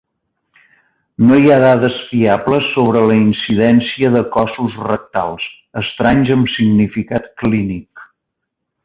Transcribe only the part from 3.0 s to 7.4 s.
la incidència de cossos rectals estranys amb significat